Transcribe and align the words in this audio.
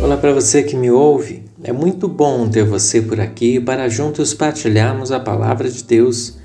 Olá 0.00 0.16
para 0.16 0.32
você 0.32 0.62
que 0.62 0.76
me 0.76 0.88
ouve. 0.88 1.42
É 1.64 1.72
muito 1.72 2.06
bom 2.06 2.48
ter 2.48 2.62
você 2.62 3.02
por 3.02 3.18
aqui 3.20 3.58
para 3.58 3.88
juntos 3.88 4.32
partilharmos 4.32 5.10
a 5.10 5.18
palavra 5.18 5.68
de 5.68 5.82
Deus. 5.82 6.38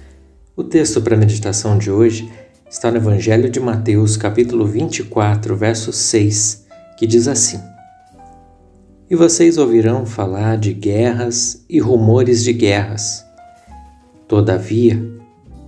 O 0.55 0.63
texto 0.63 0.99
para 0.99 1.13
a 1.15 1.19
meditação 1.19 1.77
de 1.77 1.91
hoje 1.91 2.31
está 2.67 2.89
no 2.89 2.97
Evangelho 2.97 3.51
de 3.51 3.59
Mateus, 3.59 4.17
capítulo 4.17 4.65
24, 4.65 5.55
verso 5.55 5.93
6, 5.93 6.65
que 6.97 7.05
diz 7.05 7.27
assim: 7.27 7.59
E 9.07 9.15
vocês 9.15 9.59
ouvirão 9.59 10.07
falar 10.07 10.57
de 10.57 10.73
guerras 10.73 11.63
e 11.69 11.79
rumores 11.79 12.43
de 12.43 12.51
guerras. 12.51 13.24
Todavia, 14.27 14.99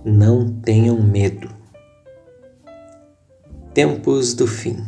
não 0.04 0.48
tenham 0.48 1.00
medo. 1.00 1.48
Tempos 3.72 4.34
do 4.34 4.46
fim. 4.46 4.84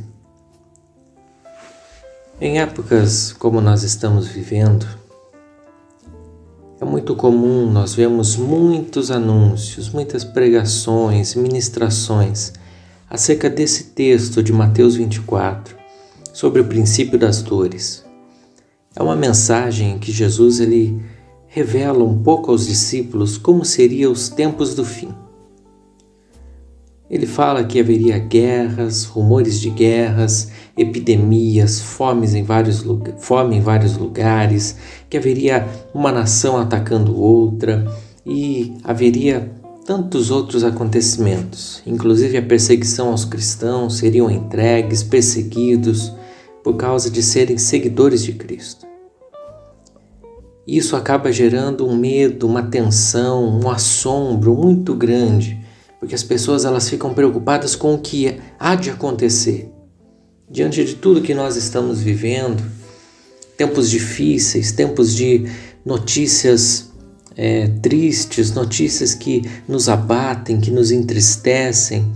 Em 2.41 2.59
épocas 2.59 3.33
como 3.33 3.61
nós 3.61 3.85
estamos 3.85 4.27
vivendo, 4.27 4.87
é 6.81 6.85
muito 6.85 7.15
comum 7.15 7.71
nós 7.71 7.95
vemos 7.95 8.37
muitos 8.37 9.11
anúncios, 9.11 9.91
muitas 9.91 10.25
pregações, 10.25 11.35
ministrações 11.35 12.53
acerca 13.09 13.49
desse 13.49 13.85
texto 13.85 14.43
de 14.43 14.53
Mateus 14.53 14.97
24 14.97 15.77
sobre 16.33 16.61
o 16.61 16.65
princípio 16.65 17.19
das 17.19 17.43
dores. 17.43 18.05
É 18.97 19.03
uma 19.03 19.15
mensagem 19.15 19.99
que 19.99 20.11
Jesus 20.11 20.59
ele 20.59 21.01
revela 21.53 22.05
um 22.05 22.17
pouco 22.17 22.53
aos 22.53 22.65
discípulos 22.65 23.37
como 23.37 23.65
seriam 23.65 24.13
os 24.13 24.29
tempos 24.29 24.73
do 24.73 24.85
fim. 24.85 25.09
Ele 27.11 27.27
fala 27.27 27.65
que 27.65 27.81
haveria 27.81 28.21
guerras, 28.21 29.05
rumores 29.05 29.61
de 29.61 29.69
guerras, 29.69 30.53
epidemias, 30.77 31.81
fomes 31.81 32.35
em 32.35 32.45
vários, 32.45 32.85
fome 33.19 33.57
em 33.57 33.61
vários 33.61 33.97
lugares, 33.97 34.77
que 35.11 35.17
haveria 35.17 35.69
uma 35.93 36.13
nação 36.13 36.57
atacando 36.57 37.21
outra 37.21 37.85
e 38.25 38.73
haveria 38.85 39.51
tantos 39.85 40.31
outros 40.31 40.63
acontecimentos, 40.63 41.83
inclusive 41.85 42.37
a 42.39 42.43
perseguição 42.43 43.09
aos 43.09 43.25
cristãos, 43.25 43.97
seriam 43.97 44.31
entregues, 44.31 45.03
perseguidos 45.03 46.13
por 46.63 46.77
causa 46.77 47.11
de 47.11 47.25
serem 47.25 47.59
seguidores 47.59 48.23
de 48.23 48.35
Cristo. 48.35 48.90
Isso 50.77 50.95
acaba 50.95 51.33
gerando 51.33 51.87
um 51.87 51.97
medo, 51.97 52.47
uma 52.47 52.63
tensão, 52.63 53.61
um 53.61 53.71
assombro 53.71 54.55
muito 54.55 54.95
grande 54.95 55.61
porque 56.01 56.15
as 56.15 56.23
pessoas 56.23 56.65
elas 56.65 56.89
ficam 56.89 57.13
preocupadas 57.13 57.77
com 57.77 57.95
o 57.95 57.99
que 57.99 58.41
há 58.59 58.75
de 58.75 58.89
acontecer. 58.89 59.71
Diante 60.51 60.83
de 60.83 60.95
tudo 60.95 61.21
que 61.21 61.35
nós 61.35 61.57
estamos 61.57 62.01
vivendo, 62.01 62.65
tempos 63.57 63.91
difíceis, 63.91 64.73
tempos 64.73 65.15
de 65.15 65.45
notícias 65.85 66.91
é, 67.37 67.69
tristes, 67.83 68.53
notícias 68.53 69.15
que 69.15 69.43
nos 69.69 69.91
abatem, 69.91 70.59
que 70.59 70.71
nos 70.71 70.91
entristecem, 70.91 72.11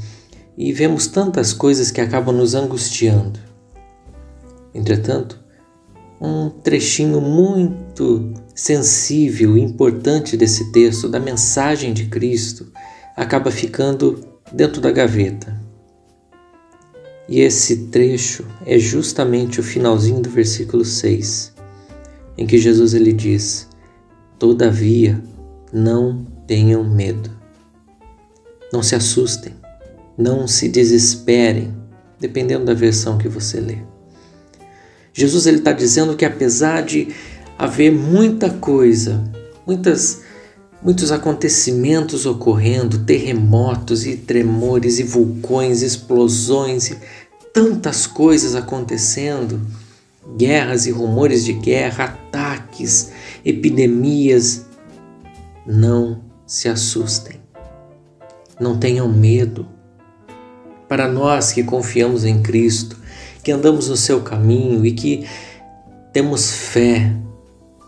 e 0.56 0.72
vemos 0.72 1.06
tantas 1.06 1.52
coisas 1.52 1.90
que 1.90 2.00
acabam 2.00 2.34
nos 2.34 2.54
angustiando. 2.54 3.38
Entretanto, 4.74 5.43
um 6.20 6.48
trechinho 6.48 7.20
muito 7.20 8.32
sensível 8.54 9.56
e 9.56 9.60
importante 9.60 10.36
desse 10.36 10.70
texto, 10.72 11.08
da 11.08 11.18
mensagem 11.18 11.92
de 11.92 12.06
Cristo, 12.06 12.70
acaba 13.16 13.50
ficando 13.50 14.24
dentro 14.52 14.80
da 14.80 14.90
gaveta. 14.90 15.60
E 17.28 17.40
esse 17.40 17.86
trecho 17.86 18.46
é 18.66 18.78
justamente 18.78 19.58
o 19.58 19.62
finalzinho 19.62 20.20
do 20.20 20.28
versículo 20.28 20.84
6, 20.84 21.54
em 22.36 22.46
que 22.46 22.58
Jesus 22.58 22.94
ele 22.94 23.12
diz: 23.12 23.68
Todavia, 24.38 25.22
não 25.72 26.24
tenham 26.46 26.84
medo. 26.84 27.30
Não 28.72 28.82
se 28.82 28.94
assustem, 28.94 29.54
não 30.18 30.46
se 30.46 30.68
desesperem, 30.68 31.74
dependendo 32.20 32.66
da 32.66 32.74
versão 32.74 33.16
que 33.16 33.28
você 33.28 33.60
lê. 33.60 33.93
Jesus 35.14 35.46
está 35.46 35.72
dizendo 35.72 36.16
que 36.16 36.24
apesar 36.24 36.82
de 36.82 37.08
haver 37.56 37.92
muita 37.92 38.50
coisa, 38.50 39.22
muitas 39.64 40.22
muitos 40.82 41.10
acontecimentos 41.10 42.26
ocorrendo, 42.26 43.04
terremotos 43.04 44.04
e 44.04 44.16
tremores 44.16 44.98
e 44.98 45.02
vulcões, 45.02 45.80
explosões 45.80 46.90
e 46.90 46.98
tantas 47.54 48.06
coisas 48.06 48.54
acontecendo, 48.54 49.62
guerras 50.36 50.84
e 50.86 50.90
rumores 50.90 51.42
de 51.42 51.54
guerra, 51.54 52.04
ataques, 52.04 53.12
epidemias. 53.42 54.66
Não 55.66 56.20
se 56.46 56.68
assustem. 56.68 57.40
Não 58.60 58.78
tenham 58.78 59.08
medo. 59.08 59.66
Para 60.86 61.08
nós 61.08 61.50
que 61.52 61.64
confiamos 61.64 62.24
em 62.24 62.42
Cristo, 62.42 62.98
que 63.44 63.52
andamos 63.52 63.88
no 63.88 63.96
seu 63.96 64.22
caminho 64.22 64.86
e 64.86 64.92
que 64.92 65.26
temos 66.14 66.50
fé, 66.50 67.14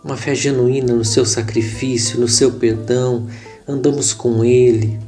uma 0.04 0.16
fé 0.16 0.34
genuína 0.34 0.94
no 0.94 1.04
seu 1.04 1.24
sacrifício, 1.24 2.20
no 2.20 2.28
seu 2.28 2.52
perdão, 2.52 3.26
andamos 3.66 4.12
com 4.12 4.44
Ele, 4.44 5.00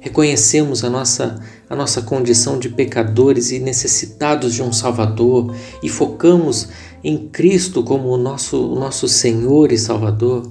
reconhecemos 0.00 0.82
a 0.82 0.90
nossa, 0.90 1.40
a 1.70 1.76
nossa 1.76 2.02
condição 2.02 2.58
de 2.58 2.68
pecadores 2.68 3.52
e 3.52 3.60
necessitados 3.60 4.54
de 4.54 4.62
um 4.62 4.72
Salvador 4.72 5.54
e 5.82 5.88
focamos 5.88 6.68
em 7.04 7.28
Cristo 7.28 7.84
como 7.84 8.08
o 8.08 8.16
nosso, 8.16 8.72
o 8.72 8.74
nosso 8.74 9.06
Senhor 9.06 9.70
e 9.70 9.78
Salvador, 9.78 10.50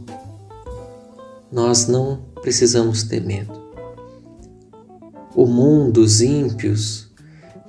nós 1.52 1.88
não 1.88 2.22
precisamos 2.42 3.03
ter 3.03 3.22
medo. 3.22 3.52
O 5.36 5.46
mundo, 5.46 6.02
os 6.02 6.22
ímpios, 6.22 7.08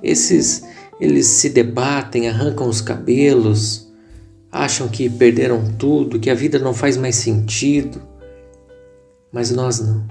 esses 0.01 0.63
eles 0.99 1.27
se 1.27 1.49
debatem, 1.49 2.27
arrancam 2.27 2.67
os 2.67 2.81
cabelos, 2.81 3.89
acham 4.51 4.87
que 4.87 5.09
perderam 5.09 5.73
tudo, 5.77 6.19
que 6.19 6.29
a 6.29 6.35
vida 6.35 6.59
não 6.59 6.73
faz 6.73 6.97
mais 6.97 7.15
sentido. 7.15 8.01
Mas 9.31 9.51
nós 9.51 9.79
não. 9.79 10.05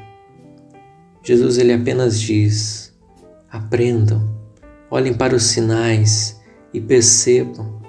Jesus 1.22 1.59
ele 1.59 1.72
apenas 1.72 2.19
diz: 2.19 2.94
aprendam, 3.50 4.26
olhem 4.91 5.12
para 5.12 5.37
os 5.37 5.43
sinais 5.43 6.41
e 6.72 6.81
percebam 6.81 7.82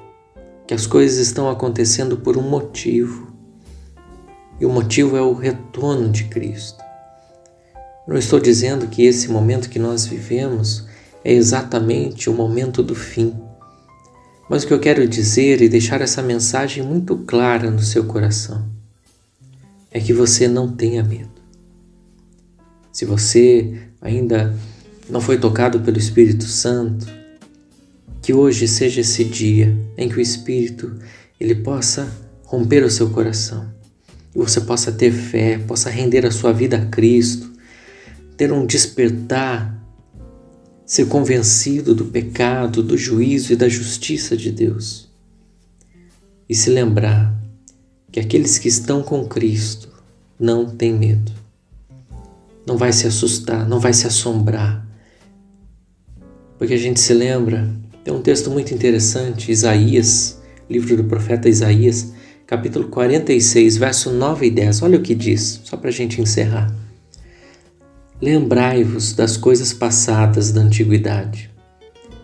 que 0.68 0.74
as 0.74 0.86
coisas 0.86 1.20
estão 1.20 1.50
acontecendo 1.50 2.18
por 2.18 2.38
um 2.38 2.42
motivo. 2.42 3.30
E 4.60 4.66
o 4.66 4.70
motivo 4.70 5.16
é 5.16 5.22
o 5.22 5.34
retorno 5.34 6.10
de 6.10 6.26
Cristo. 6.26 6.84
Não 8.06 8.18
estou 8.18 8.40
dizendo 8.40 8.88
que 8.88 9.06
esse 9.06 9.30
momento 9.30 9.70
que 9.70 9.80
nós 9.80 10.06
vivemos 10.06 10.89
é 11.24 11.34
exatamente 11.34 12.30
o 12.30 12.34
momento 12.34 12.82
do 12.82 12.96
fim 12.96 13.34
mas 14.50 14.64
o 14.64 14.68
que 14.68 14.74
eu 14.74 14.80
quero 14.80 15.08
dizer 15.08 15.62
e 15.62 15.70
deixar 15.70 16.02
essa 16.02 16.24
mensagem 16.24 16.84
muito 16.84 17.16
clara 17.20 17.70
no 17.70 17.82
seu 17.82 18.06
coração 18.06 18.68
é 19.92 20.00
que 20.00 20.12
você 20.12 20.48
não 20.48 20.76
tenha 20.76 21.04
medo. 21.04 21.30
Se 22.92 23.06
você 23.06 23.78
ainda 24.02 24.56
não 25.08 25.22
foi 25.22 25.38
tocado 25.38 25.80
pelo 25.82 26.00
Espírito 26.00 26.46
Santo, 26.46 27.08
que 28.24 28.34
hoje 28.34 28.68
seja 28.68 29.02
esse 29.02 29.24
dia 29.24 29.78
em 29.96 30.10
que 30.10 30.18
o 30.18 30.22
Espírito 30.22 30.98
ele 31.40 31.54
possa 31.54 32.12
romper 32.44 32.84
o 32.84 32.90
seu 32.90 33.12
coração 33.12 33.72
e 34.36 34.40
você 34.40 34.62
possa 34.62 34.92
ter 34.92 35.12
fé, 35.12 35.60
possa 35.60 35.92
render 35.92 36.26
a 36.26 36.32
sua 36.32 36.52
vida 36.52 36.78
a 36.78 36.86
Cristo, 36.88 37.52
ter 38.36 38.52
um 38.52 38.66
despertar 38.66 39.79
ser 40.90 41.06
convencido 41.06 41.94
do 41.94 42.06
pecado, 42.06 42.82
do 42.82 42.98
juízo 42.98 43.54
e 43.54 43.56
da 43.56 43.70
justiça 43.70 44.36
de 44.36 44.52
Deus. 44.52 45.08
E 46.50 46.56
se 46.56 46.72
lembrar 46.72 47.40
que 48.12 48.20
aqueles 48.20 48.58
que 48.58 48.68
estão 48.68 49.04
com 49.04 49.28
Cristo 49.28 49.88
não 50.40 50.66
têm 50.66 50.92
medo. 50.92 51.32
Não 52.66 52.76
vai 52.76 52.92
se 52.92 53.06
assustar, 53.06 53.70
não 53.70 53.80
vai 53.80 53.94
se 53.94 54.08
assombrar. 54.08 54.84
Porque 56.58 56.74
a 56.74 56.78
gente 56.78 57.00
se 57.00 57.14
lembra, 57.14 57.70
tem 58.04 58.12
um 58.12 58.24
texto 58.24 58.50
muito 58.50 58.74
interessante, 58.74 59.52
Isaías, 59.52 60.42
livro 60.68 60.98
do 60.98 61.04
profeta 61.04 61.48
Isaías, 61.48 62.14
capítulo 62.48 62.88
46, 62.88 63.78
verso 63.78 64.10
9 64.10 64.48
e 64.48 64.50
10. 64.50 64.82
Olha 64.82 64.98
o 64.98 65.04
que 65.04 65.14
diz, 65.14 65.62
só 65.64 65.78
para 65.78 65.90
a 65.90 65.94
gente 65.94 66.20
encerrar. 66.20 66.89
Lembrai-vos 68.22 69.14
das 69.14 69.38
coisas 69.38 69.72
passadas 69.72 70.52
da 70.52 70.60
antiguidade, 70.60 71.50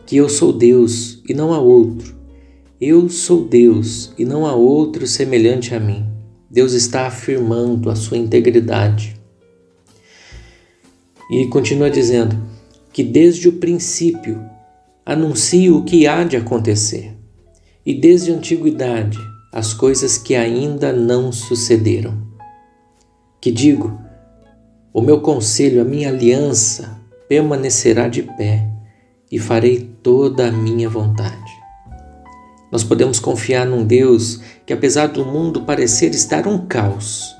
que 0.06 0.18
eu 0.18 0.28
sou 0.28 0.52
Deus 0.52 1.22
e 1.28 1.34
não 1.34 1.54
há 1.54 1.60
outro. 1.60 2.14
Eu 2.82 3.08
sou 3.08 3.48
Deus 3.48 4.12
e 4.18 4.26
não 4.26 4.46
há 4.46 4.54
outro 4.54 5.08
semelhante 5.08 5.74
a 5.74 5.80
mim, 5.80 6.06
Deus 6.52 6.74
está 6.74 7.08
afirmando 7.08 7.90
a 7.90 7.96
sua 7.96 8.18
integridade. 8.18 9.16
E 11.32 11.48
continua 11.48 11.90
dizendo 11.90 12.36
que 12.92 13.02
desde 13.02 13.48
o 13.48 13.54
princípio 13.54 14.44
anuncio 15.06 15.78
o 15.78 15.86
que 15.86 16.06
há 16.06 16.26
de 16.26 16.36
acontecer, 16.36 17.14
e 17.86 17.94
desde 17.94 18.34
a 18.34 18.36
antiguidade 18.36 19.18
as 19.54 19.74
coisas 19.74 20.18
que 20.18 20.36
ainda 20.36 20.92
não 20.92 21.32
sucederam. 21.32 22.22
Que 23.40 23.50
digo, 23.50 24.05
o 24.96 25.02
meu 25.02 25.20
conselho, 25.20 25.82
a 25.82 25.84
minha 25.84 26.08
aliança 26.08 26.98
permanecerá 27.28 28.08
de 28.08 28.24
pé 28.24 28.66
e 29.30 29.38
farei 29.38 29.92
toda 30.02 30.48
a 30.48 30.52
minha 30.54 30.88
vontade. 30.88 31.52
Nós 32.72 32.82
podemos 32.82 33.20
confiar 33.20 33.66
num 33.66 33.86
Deus 33.86 34.40
que, 34.66 34.72
apesar 34.72 35.08
do 35.08 35.26
mundo 35.26 35.64
parecer 35.64 36.12
estar 36.12 36.48
um 36.48 36.66
caos, 36.66 37.36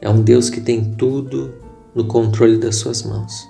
é 0.00 0.08
um 0.08 0.22
Deus 0.22 0.48
que 0.48 0.60
tem 0.60 0.92
tudo 0.92 1.52
no 1.92 2.04
controle 2.04 2.56
das 2.56 2.76
suas 2.76 3.02
mãos 3.02 3.48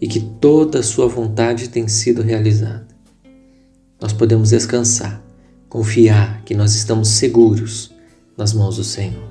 e 0.00 0.08
que 0.08 0.18
toda 0.18 0.80
a 0.80 0.82
sua 0.82 1.06
vontade 1.06 1.68
tem 1.68 1.86
sido 1.86 2.22
realizada. 2.22 2.88
Nós 4.00 4.12
podemos 4.12 4.50
descansar, 4.50 5.22
confiar 5.68 6.42
que 6.42 6.56
nós 6.56 6.74
estamos 6.74 7.06
seguros 7.06 7.94
nas 8.36 8.52
mãos 8.52 8.78
do 8.78 8.84
Senhor. 8.84 9.30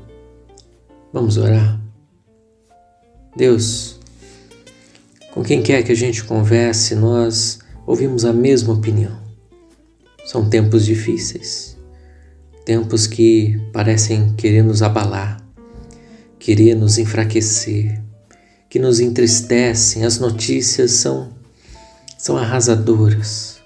Vamos 1.12 1.36
orar? 1.36 1.89
Deus, 3.36 4.00
com 5.32 5.44
quem 5.44 5.62
quer 5.62 5.84
que 5.84 5.92
a 5.92 5.96
gente 5.96 6.24
converse, 6.24 6.96
nós 6.96 7.60
ouvimos 7.86 8.26
a 8.26 8.34
mesma 8.34 8.74
opinião. 8.74 9.20
São 10.26 10.50
tempos 10.50 10.86
difíceis, 10.86 11.78
tempos 12.66 13.06
que 13.08 13.60
parecem 13.72 14.34
querer 14.34 14.64
nos 14.64 14.82
abalar, 14.82 15.44
querer 16.40 16.76
nos 16.76 16.98
enfraquecer, 16.98 18.02
que 18.68 18.80
nos 18.80 19.00
entristecem. 19.00 20.04
As 20.04 20.20
notícias 20.20 20.92
são, 20.92 21.32
são 22.18 22.36
arrasadoras. 22.36 23.60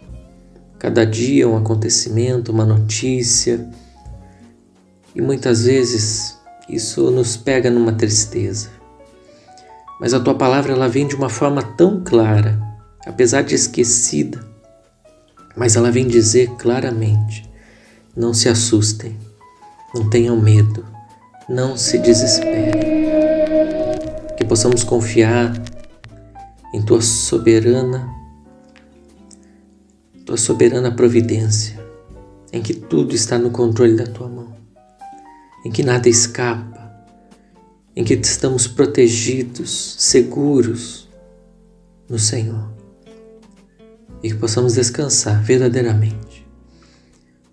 Cada 0.77 1.05
dia 1.05 1.47
um 1.47 1.55
acontecimento, 1.55 2.51
uma 2.51 2.65
notícia, 2.65 3.69
e 5.15 5.21
muitas 5.21 5.63
vezes 5.63 6.37
isso 6.67 7.09
nos 7.11 7.37
pega 7.37 7.69
numa 7.69 7.93
tristeza. 7.93 8.82
Mas 9.99 10.13
a 10.13 10.19
tua 10.19 10.35
palavra 10.35 10.73
ela 10.73 10.89
vem 10.89 11.07
de 11.07 11.15
uma 11.15 11.29
forma 11.29 11.61
tão 11.61 12.03
clara, 12.03 12.61
apesar 13.05 13.43
de 13.43 13.55
esquecida, 13.55 14.53
mas 15.55 15.75
ela 15.75 15.91
vem 15.91 16.07
dizer 16.07 16.49
claramente: 16.57 17.49
não 18.15 18.33
se 18.33 18.49
assustem, 18.49 19.17
não 19.93 20.09
tenham 20.09 20.39
medo, 20.39 20.85
não 21.47 21.77
se 21.77 21.97
desesperem. 21.97 22.93
Que 24.35 24.45
possamos 24.45 24.83
confiar 24.83 25.53
em 26.73 26.81
tua 26.81 27.01
soberana, 27.01 28.09
tua 30.25 30.37
soberana 30.37 30.91
providência, 30.91 31.79
em 32.51 32.61
que 32.61 32.73
tudo 32.73 33.13
está 33.13 33.37
no 33.37 33.51
controle 33.51 33.95
da 33.95 34.07
tua 34.07 34.27
mão, 34.27 34.53
em 35.63 35.71
que 35.71 35.83
nada 35.83 36.09
escapa, 36.09 36.72
em 37.95 38.03
que 38.03 38.13
estamos 38.13 38.67
protegidos, 38.67 39.95
seguros 39.99 41.07
no 42.09 42.17
Senhor 42.17 42.73
e 44.21 44.29
que 44.29 44.37
possamos 44.37 44.73
descansar 44.73 45.43
verdadeiramente. 45.43 46.47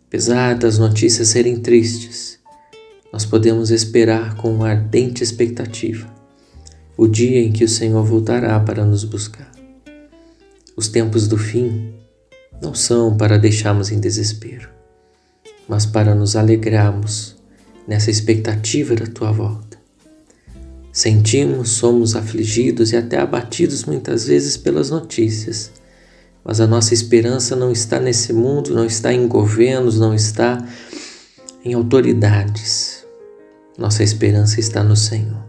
Apesar 0.06 0.56
das 0.56 0.78
notícias 0.78 1.28
serem 1.28 1.56
tristes, 1.56 2.38
nós 3.12 3.24
podemos 3.24 3.70
esperar 3.70 4.36
com 4.36 4.54
uma 4.54 4.70
ardente 4.70 5.22
expectativa 5.22 6.08
o 6.96 7.08
dia 7.08 7.40
em 7.40 7.50
que 7.50 7.64
o 7.64 7.68
Senhor 7.68 8.04
voltará 8.04 8.58
para 8.60 8.84
nos 8.84 9.04
buscar. 9.04 9.50
Os 10.76 10.88
tempos 10.88 11.26
do 11.26 11.36
fim 11.36 11.94
não 12.62 12.74
são 12.74 13.16
para 13.16 13.38
deixarmos 13.38 13.90
em 13.90 13.98
desespero, 13.98 14.68
mas 15.68 15.86
para 15.86 16.14
nos 16.14 16.36
alegrarmos 16.36 17.36
nessa 17.86 18.10
expectativa 18.10 18.94
da 18.94 19.06
tua 19.06 19.32
volta. 19.32 19.69
Sentimos, 20.92 21.70
somos 21.70 22.16
afligidos 22.16 22.92
e 22.92 22.96
até 22.96 23.18
abatidos 23.18 23.84
muitas 23.84 24.26
vezes 24.26 24.56
pelas 24.56 24.90
notícias 24.90 25.70
mas 26.44 26.60
a 26.60 26.66
nossa 26.66 26.94
esperança 26.94 27.54
não 27.54 27.70
está 27.70 28.00
nesse 28.00 28.32
mundo, 28.32 28.74
não 28.74 28.84
está 28.84 29.12
em 29.12 29.28
governos, 29.28 29.98
não 29.98 30.14
está 30.14 30.66
em 31.64 31.74
autoridades. 31.74 33.06
Nossa 33.76 34.02
esperança 34.02 34.58
está 34.58 34.82
no 34.82 34.96
Senhor. 34.96 35.44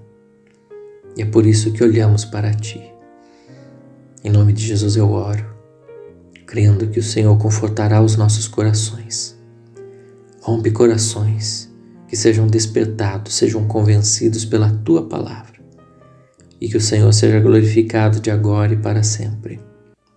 E 1.16 1.22
é 1.22 1.26
por 1.26 1.46
isso 1.46 1.72
que 1.72 1.84
olhamos 1.84 2.26
para 2.26 2.54
Ti. 2.54 2.82
Em 4.24 4.30
nome 4.30 4.54
de 4.54 4.66
Jesus 4.66 4.96
eu 4.96 5.10
oro, 5.10 5.46
crendo 6.46 6.88
que 6.88 7.00
o 7.00 7.04
Senhor 7.04 7.36
confortará 7.38 8.02
os 8.02 8.16
nossos 8.16 8.48
corações. 8.48 9.38
Rompe 10.42 10.72
corações 10.72 11.71
que 12.12 12.18
sejam 12.18 12.46
despertados, 12.46 13.34
sejam 13.36 13.66
convencidos 13.66 14.44
pela 14.44 14.70
Tua 14.70 15.08
palavra. 15.08 15.62
E 16.60 16.68
que 16.68 16.76
o 16.76 16.82
Senhor 16.82 17.14
seja 17.14 17.40
glorificado 17.40 18.20
de 18.20 18.30
agora 18.30 18.74
e 18.74 18.76
para 18.76 19.02
sempre. 19.02 19.62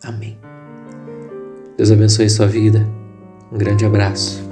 Amém. 0.03 0.37
Deus 1.77 1.93
abençoe 1.93 2.29
sua 2.29 2.49
vida. 2.49 2.85
Um 3.53 3.57
grande 3.57 3.85
abraço. 3.85 4.43